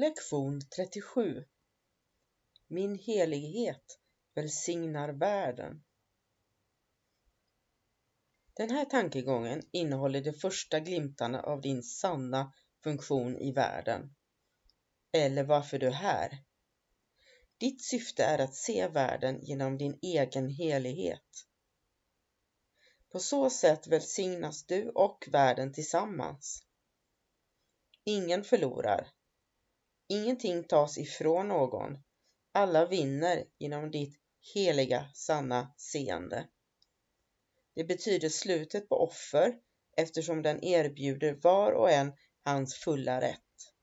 [0.00, 1.44] Lektion 37
[2.66, 3.98] Min helighet
[4.34, 5.84] välsignar världen.
[8.54, 14.14] Den här tankegången innehåller de första glimtarna av din sanna funktion i världen.
[15.12, 16.44] Eller varför du är här.
[17.58, 21.46] Ditt syfte är att se världen genom din egen helighet.
[23.08, 26.62] På så sätt välsignas du och världen tillsammans.
[28.04, 29.10] Ingen förlorar
[30.12, 31.98] Ingenting tas ifrån någon.
[32.52, 34.16] Alla vinner genom ditt
[34.54, 36.48] heliga, sanna seende.
[37.74, 39.54] Det betyder slutet på offer
[39.96, 42.12] eftersom den erbjuder var och en
[42.44, 43.74] hans fulla rätt.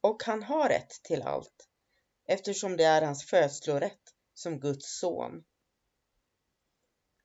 [0.00, 1.68] Och han har rätt till allt
[2.26, 5.44] eftersom det är hans födslorätt som Guds son.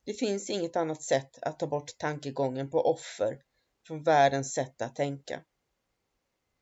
[0.06, 3.42] Det finns inget annat sätt att ta bort tankegången på offer
[3.88, 5.44] från världens sätt att tänka.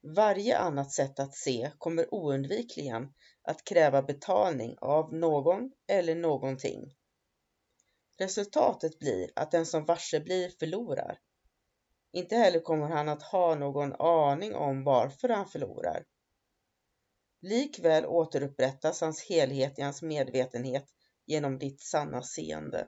[0.05, 6.95] Varje annat sätt att se kommer oundvikligen att kräva betalning av någon eller någonting.
[8.17, 11.19] Resultatet blir att den som varse blir förlorar.
[12.11, 16.05] Inte heller kommer han att ha någon aning om varför han förlorar.
[17.41, 20.85] Likväl återupprättas hans helhet i hans medvetenhet
[21.25, 22.87] genom ditt sanna seende.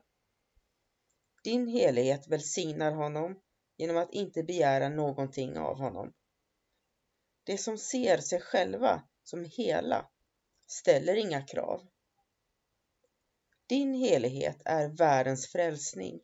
[1.44, 3.40] Din helighet välsignar honom
[3.78, 6.14] genom att inte begära någonting av honom.
[7.45, 10.09] De som ser sig själva som hela
[10.67, 11.88] ställer inga krav.
[13.67, 16.22] Din helighet är världens frälsning.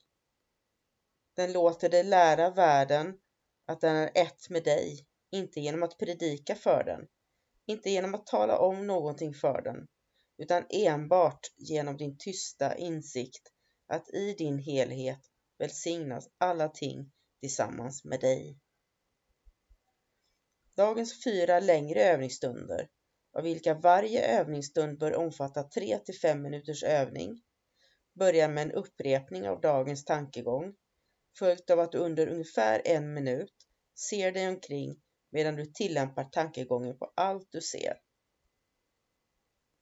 [1.35, 3.17] Den låter dig lära världen
[3.65, 7.07] att den är ett med dig, inte genom att predika för den,
[7.65, 9.87] inte genom att tala om någonting för den,
[10.37, 13.51] utan enbart genom din tysta insikt
[13.87, 15.19] att i din helhet
[15.57, 18.59] välsignas alla ting tillsammans med dig.
[20.75, 22.89] Dagens fyra längre övningsstunder,
[23.33, 27.41] av vilka varje övningsstund bör omfatta 3 till 5 minuters övning,
[28.13, 30.75] börjar med en upprepning av dagens tankegång,
[31.37, 33.53] följt av att du under ungefär en minut
[34.09, 38.01] ser dig omkring medan du tillämpar tankegången på allt du ser.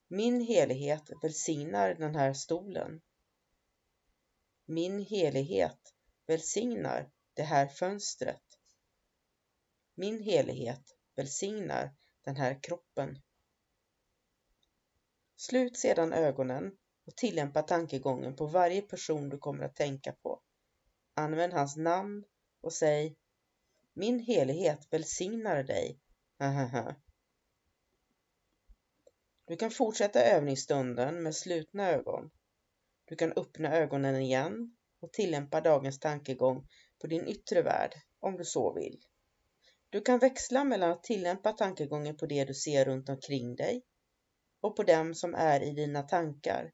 [0.08, 3.02] Min helighet välsignar den här stolen.
[4.66, 5.94] Min helighet
[6.28, 8.59] välsignar det här fönstret.
[10.00, 13.22] Min helighet välsignar den här kroppen.
[15.36, 20.42] Slut sedan ögonen och tillämpa tankegången på varje person du kommer att tänka på.
[21.14, 22.24] Använd hans namn
[22.62, 23.16] och säg
[23.94, 26.00] Min helighet välsignar dig.
[29.46, 32.32] Du kan fortsätta övningsstunden med slutna ögon.
[33.06, 36.68] Du kan öppna ögonen igen och tillämpa dagens tankegång
[37.02, 39.06] på din yttre värld om du så vill.
[39.92, 43.86] Du kan växla mellan att tillämpa tankegången på det du ser runt omkring dig
[44.62, 46.72] och på dem som är i dina tankar.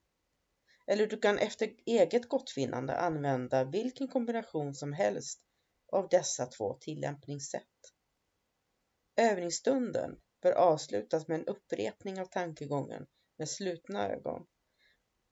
[0.88, 5.42] Eller du kan efter eget gottfinnande använda vilken kombination som helst
[5.92, 7.64] av dessa två tillämpningssätt.
[9.16, 13.06] Övningsstunden bör avslutas med en upprepning av tankegången
[13.38, 14.48] med slutna ögon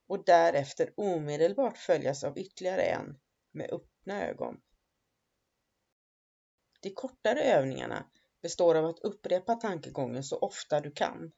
[0.08, 3.20] och därefter omedelbart följas av ytterligare en
[3.52, 4.62] med öppna ögon.
[6.84, 8.06] De kortare övningarna
[8.42, 11.32] består av att upprepa tankegången så ofta du kan.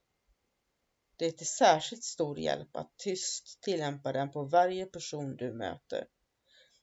[1.18, 6.08] Det är till särskilt stor hjälp att tyst tillämpa den på varje person du möter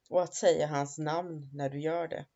[0.08, 2.26] och att säga hans namn när du gör det.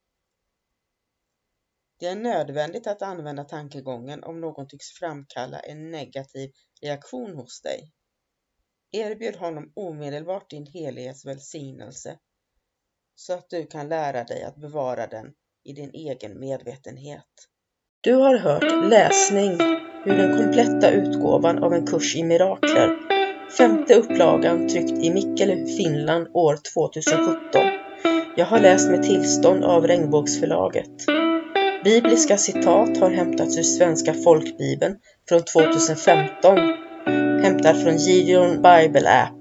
[1.99, 6.53] Det är nödvändigt att använda tankegången om någon tycks framkalla en negativ
[6.83, 7.93] reaktion hos dig.
[8.91, 12.19] Erbjud honom omedelbart din helighets välsignelse
[13.15, 15.35] så att du kan lära dig att bevara den
[15.67, 17.25] i din egen medvetenhet.
[18.01, 19.53] Du har hört läsning
[20.05, 22.97] ur den kompletta utgåvan av en kurs i mirakler,
[23.59, 27.61] femte upplagan tryckt i Mikkeli, Finland år 2017.
[28.37, 31.07] Jag har läst med tillstånd av Regnbågsförlaget.
[31.85, 34.97] Bibliska citat har hämtats ur Svenska folkbibeln
[35.29, 36.59] från 2015,
[37.43, 39.39] hämtad från Gideon Bible App.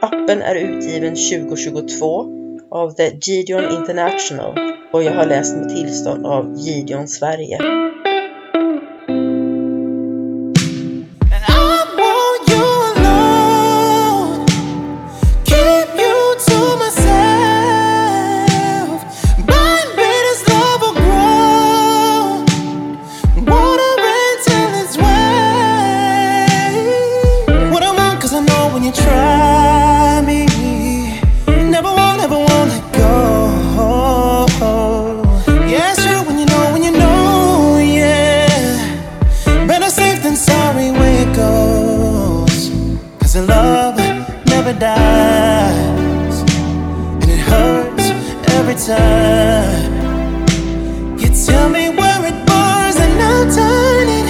[0.00, 2.41] Appen är utgiven 2022
[2.72, 4.54] av The Gideon International
[4.92, 7.58] och jag har läst med tillstånd av Gideon Sverige.
[44.96, 46.40] lies,
[47.22, 48.06] and it hurts
[48.56, 49.92] every time.
[51.18, 54.26] You tell me where it burns, and I'll turn it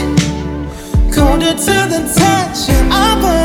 [1.15, 2.69] colder to the touch.
[2.69, 3.42] Yeah, I burn.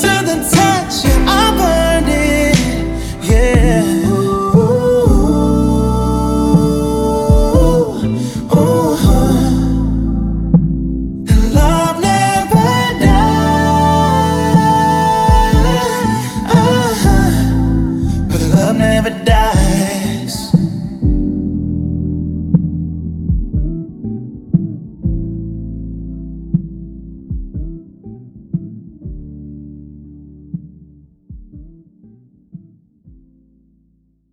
[0.00, 1.58] to the touch, yeah, I'm
[3.22, 4.06] yeah.
[4.06, 4.56] Ooh,
[8.54, 8.96] ooh, ooh.
[18.78, 19.37] Never dies, uh-huh.